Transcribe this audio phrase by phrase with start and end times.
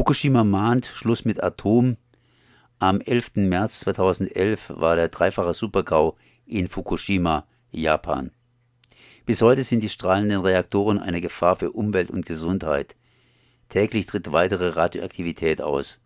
[0.00, 1.98] Fukushima mahnt Schluss mit Atom.
[2.78, 3.32] Am 11.
[3.36, 8.30] März 2011 war der dreifache Supergau in Fukushima, Japan.
[9.26, 12.96] Bis heute sind die strahlenden Reaktoren eine Gefahr für Umwelt und Gesundheit.
[13.68, 16.00] Täglich tritt weitere Radioaktivität aus.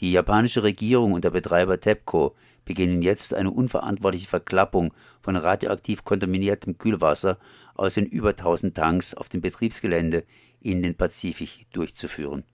[0.00, 2.34] Die japanische Regierung und der Betreiber TEPCO
[2.64, 7.36] beginnen jetzt eine unverantwortliche Verklappung von radioaktiv kontaminiertem Kühlwasser
[7.74, 10.24] aus den über 1000 Tanks auf dem Betriebsgelände
[10.62, 12.44] in den Pazifik durchzuführen.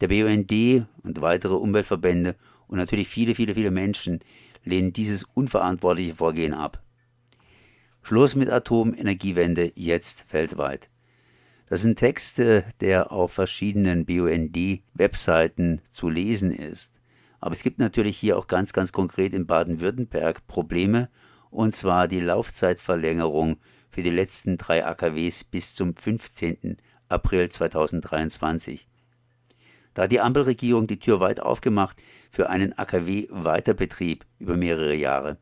[0.00, 2.36] Der BUND und weitere Umweltverbände
[2.68, 4.20] und natürlich viele, viele, viele Menschen
[4.64, 6.82] lehnen dieses unverantwortliche Vorgehen ab.
[8.02, 10.88] Schluss mit Atomenergiewende jetzt weltweit.
[11.68, 12.38] Das ist ein Text,
[12.80, 16.94] der auf verschiedenen BUND-Webseiten zu lesen ist.
[17.40, 21.10] Aber es gibt natürlich hier auch ganz, ganz konkret in Baden-Württemberg Probleme,
[21.50, 23.58] und zwar die Laufzeitverlängerung
[23.90, 26.78] für die letzten drei AKWs bis zum 15.
[27.08, 28.86] April 2023.
[29.98, 32.00] Da hat die Ampelregierung die Tür weit aufgemacht
[32.30, 35.38] für einen AKW-Weiterbetrieb über mehrere Jahre.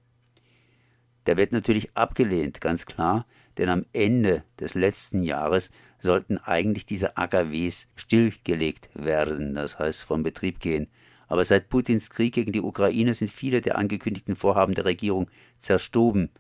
[1.27, 3.27] Der wird natürlich abgelehnt, ganz klar,
[3.59, 10.23] denn am Ende des letzten Jahres sollten eigentlich diese AKWs stillgelegt werden, das heißt vom
[10.23, 10.89] Betrieb gehen.
[11.29, 16.31] Aber seit Putins Krieg gegen die Ukraine sind viele der angekündigten Vorhaben der Regierung zerstoben.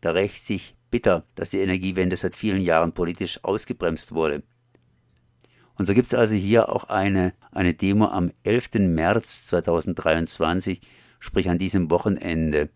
[0.00, 4.44] Da rächt sich bitter, dass die Energiewende seit vielen Jahren politisch ausgebremst wurde.
[5.78, 8.74] Und so gibt es also hier auch eine, eine Demo am 11.
[8.80, 10.80] März 2023,
[11.18, 12.68] sprich an diesem Wochenende